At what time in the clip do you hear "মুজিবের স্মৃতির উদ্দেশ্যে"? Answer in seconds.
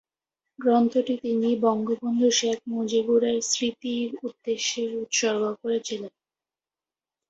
2.71-4.83